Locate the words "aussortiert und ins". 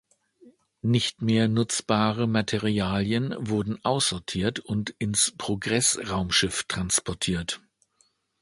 3.85-5.31